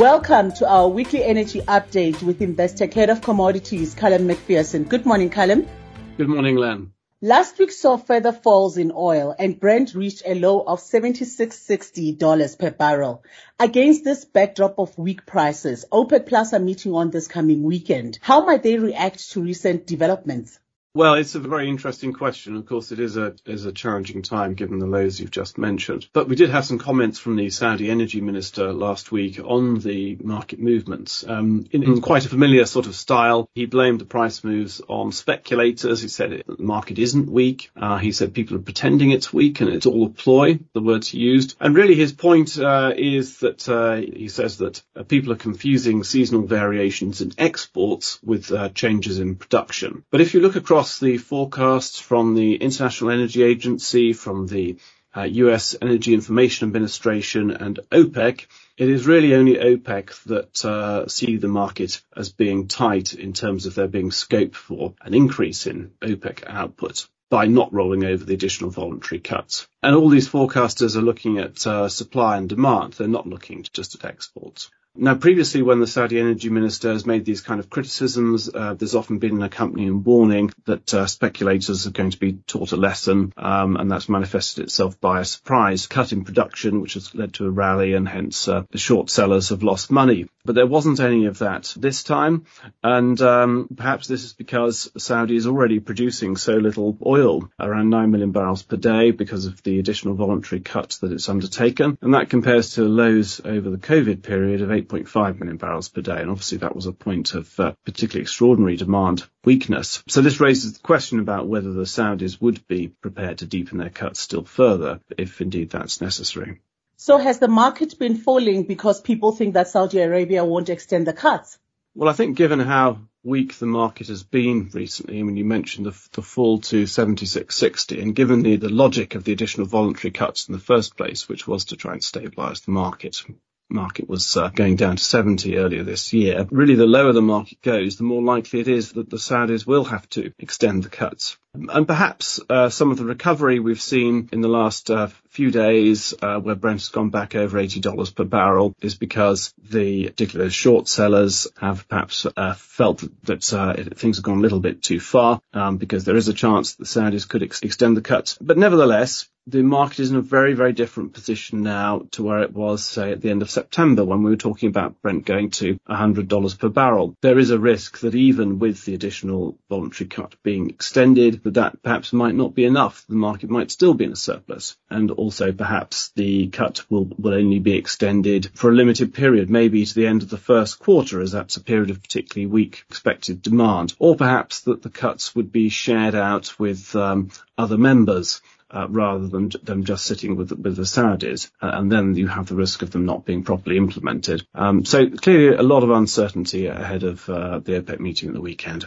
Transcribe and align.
Welcome 0.00 0.52
to 0.52 0.66
our 0.66 0.88
weekly 0.88 1.22
energy 1.22 1.60
update 1.60 2.22
with 2.22 2.40
Investec 2.40 2.94
Head 2.94 3.10
of 3.10 3.20
Commodities, 3.20 3.92
Callum 3.92 4.26
Macpherson. 4.26 4.84
Good 4.84 5.04
morning, 5.04 5.28
Callum. 5.28 5.68
Good 6.16 6.26
morning, 6.26 6.56
Len. 6.56 6.92
Last 7.20 7.58
week 7.58 7.70
saw 7.70 7.98
further 7.98 8.32
falls 8.32 8.78
in 8.78 8.92
oil 8.96 9.36
and 9.38 9.60
Brent 9.60 9.94
reached 9.94 10.22
a 10.24 10.34
low 10.36 10.60
of 10.60 10.80
$76.60 10.80 12.58
per 12.58 12.70
barrel. 12.70 13.22
Against 13.58 14.02
this 14.02 14.24
backdrop 14.24 14.78
of 14.78 14.96
weak 14.96 15.26
prices, 15.26 15.84
OPEC 15.92 16.24
Plus 16.26 16.54
are 16.54 16.60
meeting 16.60 16.94
on 16.94 17.10
this 17.10 17.28
coming 17.28 17.62
weekend. 17.62 18.18
How 18.22 18.46
might 18.46 18.62
they 18.62 18.78
react 18.78 19.30
to 19.32 19.42
recent 19.42 19.86
developments? 19.86 20.58
Well, 20.92 21.14
it's 21.14 21.36
a 21.36 21.38
very 21.38 21.68
interesting 21.68 22.12
question. 22.12 22.56
Of 22.56 22.66
course, 22.66 22.90
it 22.90 22.98
is 22.98 23.16
a 23.16 23.36
is 23.46 23.64
a 23.64 23.70
challenging 23.70 24.22
time 24.22 24.54
given 24.54 24.80
the 24.80 24.86
lows 24.86 25.20
you've 25.20 25.30
just 25.30 25.56
mentioned. 25.56 26.08
But 26.12 26.28
we 26.28 26.34
did 26.34 26.50
have 26.50 26.64
some 26.64 26.80
comments 26.80 27.16
from 27.20 27.36
the 27.36 27.48
Saudi 27.50 27.88
energy 27.88 28.20
minister 28.20 28.72
last 28.72 29.12
week 29.12 29.38
on 29.38 29.78
the 29.78 30.16
market 30.20 30.58
movements. 30.58 31.24
Um, 31.24 31.68
in, 31.70 31.84
in, 31.84 32.00
quite 32.00 32.26
a 32.26 32.28
familiar 32.28 32.66
sort 32.66 32.86
of 32.86 32.96
style, 32.96 33.48
he 33.54 33.66
blamed 33.66 34.00
the 34.00 34.04
price 34.04 34.42
moves 34.42 34.80
on 34.88 35.12
speculators. 35.12 36.02
He 36.02 36.08
said 36.08 36.32
it, 36.32 36.46
the 36.48 36.60
market 36.60 36.98
isn't 36.98 37.30
weak. 37.30 37.70
Uh, 37.76 37.98
he 37.98 38.10
said 38.10 38.34
people 38.34 38.56
are 38.56 38.60
pretending 38.60 39.12
it's 39.12 39.32
weak 39.32 39.60
and 39.60 39.70
it's 39.70 39.86
all 39.86 40.06
a 40.06 40.10
ploy, 40.10 40.58
the 40.72 40.82
words 40.82 41.06
he 41.06 41.18
used. 41.18 41.56
And 41.60 41.76
really 41.76 41.94
his 41.94 42.12
point 42.12 42.58
uh, 42.58 42.94
is 42.96 43.38
that 43.38 43.68
uh, 43.68 43.94
he 43.94 44.26
says 44.26 44.58
that 44.58 44.82
uh, 44.96 45.04
people 45.04 45.32
are 45.32 45.36
confusing 45.36 46.02
seasonal 46.02 46.48
variations 46.48 47.20
in 47.20 47.30
exports 47.38 48.18
with 48.24 48.50
uh, 48.50 48.70
changes 48.70 49.20
in 49.20 49.36
production. 49.36 50.02
But 50.10 50.20
if 50.20 50.34
you 50.34 50.40
look 50.40 50.56
across 50.56 50.79
across 50.80 50.98
the 50.98 51.18
forecasts 51.18 52.00
from 52.00 52.34
the 52.34 52.54
International 52.54 53.10
Energy 53.10 53.42
Agency, 53.42 54.14
from 54.14 54.46
the 54.46 54.78
uh, 55.14 55.24
US 55.24 55.76
Energy 55.82 56.14
Information 56.14 56.68
Administration 56.68 57.50
and 57.50 57.80
OPEC, 57.92 58.46
it 58.78 58.88
is 58.88 59.06
really 59.06 59.34
only 59.34 59.56
OPEC 59.56 60.22
that 60.24 60.64
uh, 60.64 61.06
see 61.06 61.36
the 61.36 61.48
market 61.48 62.00
as 62.16 62.32
being 62.32 62.66
tight 62.66 63.12
in 63.12 63.34
terms 63.34 63.66
of 63.66 63.74
there 63.74 63.88
being 63.88 64.10
scope 64.10 64.54
for 64.54 64.94
an 65.02 65.12
increase 65.12 65.66
in 65.66 65.90
OPEC 66.00 66.44
output 66.46 67.06
by 67.28 67.44
not 67.44 67.74
rolling 67.74 68.04
over 68.04 68.24
the 68.24 68.32
additional 68.32 68.70
voluntary 68.70 69.20
cuts. 69.20 69.68
And 69.82 69.94
all 69.94 70.08
these 70.08 70.30
forecasters 70.30 70.96
are 70.96 71.02
looking 71.02 71.36
at 71.36 71.66
uh, 71.66 71.90
supply 71.90 72.38
and 72.38 72.48
demand. 72.48 72.94
They're 72.94 73.06
not 73.06 73.26
looking 73.26 73.66
just 73.74 73.96
at 73.96 74.06
exports. 74.06 74.70
Now, 74.96 75.14
previously, 75.14 75.62
when 75.62 75.78
the 75.78 75.86
Saudi 75.86 76.18
energy 76.18 76.48
minister 76.48 76.90
has 76.90 77.06
made 77.06 77.24
these 77.24 77.42
kind 77.42 77.60
of 77.60 77.70
criticisms, 77.70 78.50
uh, 78.52 78.74
there's 78.74 78.96
often 78.96 79.18
been 79.18 79.36
an 79.36 79.42
accompanying 79.44 80.02
warning 80.02 80.50
that 80.66 80.92
uh, 80.92 81.06
speculators 81.06 81.86
are 81.86 81.92
going 81.92 82.10
to 82.10 82.18
be 82.18 82.32
taught 82.46 82.72
a 82.72 82.76
lesson, 82.76 83.32
um, 83.36 83.76
and 83.76 83.88
that's 83.88 84.08
manifested 84.08 84.64
itself 84.64 85.00
by 85.00 85.20
a 85.20 85.24
surprise 85.24 85.86
cut 85.86 86.12
in 86.12 86.24
production, 86.24 86.80
which 86.80 86.94
has 86.94 87.14
led 87.14 87.34
to 87.34 87.46
a 87.46 87.50
rally, 87.50 87.94
and 87.94 88.08
hence 88.08 88.48
uh, 88.48 88.64
the 88.72 88.78
short 88.78 89.10
sellers 89.10 89.50
have 89.50 89.62
lost 89.62 89.92
money. 89.92 90.26
But 90.44 90.56
there 90.56 90.66
wasn't 90.66 90.98
any 90.98 91.26
of 91.26 91.38
that 91.38 91.72
this 91.76 92.02
time, 92.02 92.46
and 92.82 93.20
um, 93.20 93.68
perhaps 93.76 94.08
this 94.08 94.24
is 94.24 94.32
because 94.32 94.90
Saudi 94.96 95.36
is 95.36 95.46
already 95.46 95.78
producing 95.78 96.36
so 96.36 96.54
little 96.54 96.98
oil, 97.06 97.48
around 97.60 97.90
9 97.90 98.10
million 98.10 98.32
barrels 98.32 98.64
per 98.64 98.76
day, 98.76 99.12
because 99.12 99.46
of 99.46 99.62
the 99.62 99.78
additional 99.78 100.14
voluntary 100.14 100.60
cut 100.60 100.98
that 101.00 101.12
it's 101.12 101.28
undertaken, 101.28 101.96
and 102.02 102.14
that 102.14 102.28
compares 102.28 102.74
to 102.74 102.82
lows 102.82 103.40
over 103.44 103.70
the 103.70 103.78
COVID 103.78 104.22
period 104.22 104.62
of 104.62 104.79
8.5 104.82 105.40
million 105.40 105.56
barrels 105.56 105.88
per 105.88 106.00
day. 106.00 106.20
And 106.20 106.30
obviously 106.30 106.58
that 106.58 106.74
was 106.74 106.86
a 106.86 106.92
point 106.92 107.34
of 107.34 107.58
uh, 107.60 107.72
particularly 107.84 108.22
extraordinary 108.22 108.76
demand 108.76 109.24
weakness. 109.44 110.02
So 110.08 110.20
this 110.20 110.40
raises 110.40 110.74
the 110.74 110.80
question 110.80 111.20
about 111.20 111.48
whether 111.48 111.72
the 111.72 111.86
Saudis 111.86 112.40
would 112.40 112.66
be 112.66 112.88
prepared 112.88 113.38
to 113.38 113.46
deepen 113.46 113.78
their 113.78 113.90
cuts 113.90 114.20
still 114.20 114.44
further 114.44 115.00
if 115.16 115.40
indeed 115.40 115.70
that's 115.70 116.00
necessary. 116.00 116.60
So 116.96 117.16
has 117.16 117.38
the 117.38 117.48
market 117.48 117.98
been 117.98 118.16
falling 118.16 118.64
because 118.64 119.00
people 119.00 119.32
think 119.32 119.54
that 119.54 119.68
Saudi 119.68 120.00
Arabia 120.00 120.44
won't 120.44 120.68
extend 120.68 121.06
the 121.06 121.14
cuts? 121.14 121.58
Well, 121.94 122.10
I 122.10 122.12
think 122.12 122.36
given 122.36 122.60
how 122.60 122.98
weak 123.22 123.58
the 123.58 123.66
market 123.66 124.08
has 124.08 124.22
been 124.22 124.70
recently, 124.72 125.18
I 125.18 125.22
mean, 125.22 125.36
you 125.36 125.44
mentioned 125.44 125.86
the, 125.86 126.08
the 126.12 126.22
fall 126.22 126.60
to 126.60 126.84
76.60, 126.84 128.00
and 128.00 128.14
given 128.14 128.42
the, 128.42 128.56
the 128.56 128.68
logic 128.68 129.14
of 129.14 129.24
the 129.24 129.32
additional 129.32 129.66
voluntary 129.66 130.10
cuts 130.10 130.48
in 130.48 130.52
the 130.52 130.60
first 130.60 130.96
place, 130.96 131.28
which 131.28 131.46
was 131.46 131.66
to 131.66 131.76
try 131.76 131.92
and 131.92 132.00
stabilise 132.00 132.64
the 132.64 132.70
market, 132.70 133.22
market 133.70 134.08
was 134.08 134.36
uh, 134.36 134.48
going 134.48 134.76
down 134.76 134.96
to 134.96 135.02
70 135.02 135.56
earlier 135.56 135.82
this 135.82 136.12
year. 136.12 136.46
Really, 136.50 136.74
the 136.74 136.86
lower 136.86 137.12
the 137.12 137.22
market 137.22 137.62
goes, 137.62 137.96
the 137.96 138.04
more 138.04 138.22
likely 138.22 138.60
it 138.60 138.68
is 138.68 138.92
that 138.92 139.10
the 139.10 139.16
Saudis 139.16 139.66
will 139.66 139.84
have 139.84 140.08
to 140.10 140.32
extend 140.38 140.82
the 140.82 140.88
cuts. 140.88 141.36
And 141.52 141.86
perhaps 141.86 142.38
uh, 142.48 142.68
some 142.68 142.92
of 142.92 142.98
the 142.98 143.04
recovery 143.04 143.58
we've 143.58 143.80
seen 143.80 144.28
in 144.32 144.40
the 144.40 144.48
last 144.48 144.88
uh, 144.88 145.08
few 145.30 145.50
days, 145.50 146.14
uh, 146.22 146.38
where 146.38 146.54
Brent 146.54 146.80
has 146.80 146.88
gone 146.90 147.10
back 147.10 147.34
over 147.34 147.58
$80 147.58 148.14
per 148.14 148.24
barrel, 148.24 148.74
is 148.80 148.94
because 148.94 149.52
the 149.58 150.06
particular 150.06 150.48
short 150.50 150.86
sellers 150.86 151.48
have 151.58 151.88
perhaps 151.88 152.24
uh, 152.36 152.54
felt 152.54 153.02
that 153.24 153.52
uh, 153.52 153.74
things 153.96 154.18
have 154.18 154.24
gone 154.24 154.38
a 154.38 154.42
little 154.42 154.60
bit 154.60 154.82
too 154.82 155.00
far, 155.00 155.40
um, 155.52 155.76
because 155.76 156.04
there 156.04 156.16
is 156.16 156.28
a 156.28 156.34
chance 156.34 156.74
that 156.74 156.84
the 156.84 157.00
Saudis 157.00 157.28
could 157.28 157.42
ex- 157.42 157.62
extend 157.62 157.96
the 157.96 158.02
cuts. 158.02 158.38
But 158.40 158.58
nevertheless, 158.58 159.28
the 159.46 159.62
market 159.62 160.00
is 160.00 160.10
in 160.10 160.16
a 160.16 160.22
very, 160.22 160.54
very 160.54 160.72
different 160.72 161.12
position 161.12 161.62
now 161.62 162.06
to 162.12 162.22
where 162.22 162.42
it 162.42 162.52
was, 162.52 162.84
say, 162.84 163.12
at 163.12 163.20
the 163.20 163.30
end 163.30 163.42
of 163.42 163.50
September 163.50 164.04
when 164.04 164.22
we 164.22 164.30
were 164.30 164.36
talking 164.36 164.68
about 164.68 165.00
Brent 165.02 165.24
going 165.24 165.50
to 165.50 165.78
$100 165.88 166.58
per 166.58 166.68
barrel. 166.68 167.16
There 167.20 167.38
is 167.38 167.50
a 167.50 167.58
risk 167.58 168.00
that 168.00 168.14
even 168.14 168.58
with 168.58 168.84
the 168.84 168.94
additional 168.94 169.58
voluntary 169.68 170.08
cut 170.08 170.34
being 170.42 170.70
extended, 170.70 171.42
that 171.44 171.54
that 171.54 171.82
perhaps 171.82 172.12
might 172.12 172.34
not 172.34 172.54
be 172.54 172.64
enough. 172.64 173.04
The 173.08 173.16
market 173.16 173.50
might 173.50 173.70
still 173.70 173.94
be 173.94 174.04
in 174.04 174.12
a 174.12 174.16
surplus. 174.16 174.76
And 174.88 175.10
also 175.10 175.52
perhaps 175.52 176.10
the 176.14 176.48
cut 176.48 176.84
will, 176.90 177.08
will 177.18 177.34
only 177.34 177.58
be 177.58 177.76
extended 177.76 178.50
for 178.54 178.70
a 178.70 178.74
limited 178.74 179.14
period, 179.14 179.50
maybe 179.50 179.84
to 179.84 179.94
the 179.94 180.06
end 180.06 180.22
of 180.22 180.30
the 180.30 180.36
first 180.36 180.78
quarter, 180.78 181.20
as 181.20 181.32
that's 181.32 181.56
a 181.56 181.64
period 181.64 181.90
of 181.90 182.02
particularly 182.02 182.46
weak 182.46 182.84
expected 182.90 183.42
demand. 183.42 183.94
Or 183.98 184.16
perhaps 184.16 184.60
that 184.62 184.82
the 184.82 184.90
cuts 184.90 185.34
would 185.34 185.50
be 185.50 185.68
shared 185.68 186.14
out 186.14 186.58
with 186.58 186.94
um, 186.94 187.30
other 187.56 187.78
members. 187.78 188.42
Uh, 188.72 188.86
rather 188.88 189.26
than 189.26 189.50
them 189.64 189.82
just 189.82 190.04
sitting 190.04 190.36
with 190.36 190.52
with 190.52 190.76
the 190.76 190.82
Saudis, 190.82 191.50
uh, 191.60 191.70
and 191.74 191.90
then 191.90 192.14
you 192.14 192.28
have 192.28 192.46
the 192.46 192.54
risk 192.54 192.82
of 192.82 192.92
them 192.92 193.04
not 193.04 193.24
being 193.24 193.42
properly 193.42 193.76
implemented. 193.76 194.46
Um, 194.54 194.84
so 194.84 195.10
clearly, 195.10 195.56
a 195.56 195.62
lot 195.62 195.82
of 195.82 195.90
uncertainty 195.90 196.66
ahead 196.66 197.02
of 197.02 197.28
uh, 197.28 197.58
the 197.58 197.80
OPEC 197.80 197.98
meeting 197.98 198.28
at 198.28 198.34
the 198.34 198.40
weekend. 198.40 198.86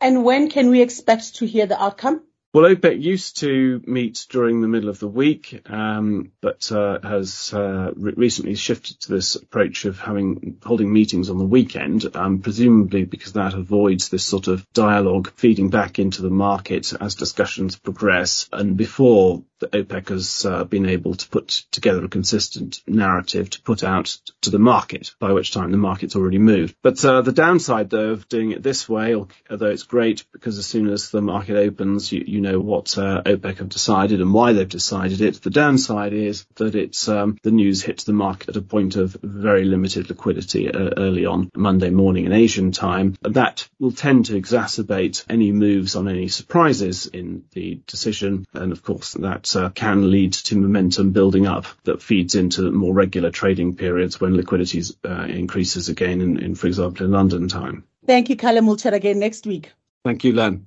And 0.00 0.24
when 0.24 0.50
can 0.50 0.70
we 0.70 0.82
expect 0.82 1.36
to 1.36 1.46
hear 1.46 1.66
the 1.66 1.80
outcome? 1.80 2.22
Well, 2.52 2.64
OPEC 2.64 3.00
used 3.00 3.38
to 3.38 3.80
meet 3.86 4.26
during 4.28 4.60
the 4.60 4.66
middle 4.66 4.88
of 4.88 4.98
the 4.98 5.06
week, 5.06 5.62
um, 5.70 6.32
but 6.40 6.72
uh, 6.72 6.98
has 7.00 7.54
uh, 7.54 7.92
re- 7.94 8.14
recently 8.16 8.56
shifted 8.56 8.98
to 9.02 9.12
this 9.12 9.36
approach 9.36 9.84
of 9.84 10.00
having 10.00 10.58
holding 10.60 10.92
meetings 10.92 11.30
on 11.30 11.38
the 11.38 11.44
weekend, 11.44 12.16
um, 12.16 12.40
presumably 12.40 13.04
because 13.04 13.34
that 13.34 13.54
avoids 13.54 14.08
this 14.08 14.24
sort 14.24 14.48
of 14.48 14.66
dialogue 14.72 15.30
feeding 15.36 15.70
back 15.70 16.00
into 16.00 16.22
the 16.22 16.30
market 16.30 16.92
as 17.00 17.14
discussions 17.14 17.76
progress. 17.76 18.48
And 18.52 18.76
before 18.76 19.44
the 19.60 19.68
OPEC 19.68 20.08
has 20.08 20.44
uh, 20.44 20.64
been 20.64 20.86
able 20.86 21.14
to 21.14 21.28
put 21.28 21.48
together 21.70 22.04
a 22.04 22.08
consistent 22.08 22.82
narrative 22.86 23.50
to 23.50 23.62
put 23.62 23.84
out 23.84 24.18
to 24.40 24.50
the 24.50 24.58
market, 24.58 25.14
by 25.20 25.32
which 25.32 25.52
time 25.52 25.70
the 25.70 25.76
market's 25.76 26.16
already 26.16 26.38
moved. 26.38 26.74
But 26.82 27.04
uh, 27.04 27.22
the 27.22 27.32
downside, 27.32 27.90
though, 27.90 28.10
of 28.10 28.28
doing 28.28 28.50
it 28.50 28.62
this 28.62 28.88
way, 28.88 29.14
although 29.14 29.66
it's 29.66 29.84
great 29.84 30.24
because 30.32 30.58
as 30.58 30.66
soon 30.66 30.88
as 30.88 31.10
the 31.10 31.22
market 31.22 31.56
opens, 31.56 32.10
you, 32.10 32.24
you 32.26 32.40
you 32.40 32.50
know 32.50 32.58
what 32.58 32.96
uh, 32.96 33.22
OPEC 33.22 33.58
have 33.58 33.68
decided 33.68 34.22
and 34.22 34.32
why 34.32 34.54
they've 34.54 34.66
decided 34.66 35.20
it. 35.20 35.42
The 35.42 35.50
downside 35.50 36.14
is 36.14 36.46
that 36.54 36.74
it's 36.74 37.06
um, 37.06 37.36
the 37.42 37.50
news 37.50 37.82
hits 37.82 38.04
the 38.04 38.14
market 38.14 38.48
at 38.48 38.56
a 38.56 38.62
point 38.62 38.96
of 38.96 39.14
very 39.22 39.66
limited 39.66 40.08
liquidity 40.08 40.72
uh, 40.72 40.90
early 40.96 41.26
on 41.26 41.50
Monday 41.54 41.90
morning 41.90 42.24
in 42.24 42.32
Asian 42.32 42.72
time. 42.72 43.14
That 43.20 43.68
will 43.78 43.92
tend 43.92 44.26
to 44.26 44.40
exacerbate 44.40 45.26
any 45.28 45.52
moves 45.52 45.96
on 45.96 46.08
any 46.08 46.28
surprises 46.28 47.06
in 47.06 47.44
the 47.52 47.82
decision, 47.86 48.46
and 48.54 48.72
of 48.72 48.82
course 48.82 49.12
that 49.12 49.49
uh, 49.56 49.70
can 49.70 50.10
lead 50.10 50.32
to 50.32 50.56
momentum 50.56 51.12
building 51.12 51.46
up 51.46 51.66
that 51.84 52.02
feeds 52.02 52.34
into 52.34 52.70
more 52.70 52.94
regular 52.94 53.30
trading 53.30 53.76
periods 53.76 54.20
when 54.20 54.36
liquidity 54.36 54.82
uh, 55.04 55.24
increases 55.24 55.88
again 55.88 56.20
in, 56.20 56.38
in, 56.38 56.54
for 56.54 56.66
example, 56.66 57.06
in 57.06 57.12
London 57.12 57.48
time. 57.48 57.84
Thank 58.06 58.30
you, 58.30 58.36
Callum. 58.36 58.66
We'll 58.66 58.76
chat 58.76 58.94
again 58.94 59.18
next 59.18 59.46
week. 59.46 59.72
Thank 60.04 60.24
you, 60.24 60.32
Len. 60.32 60.66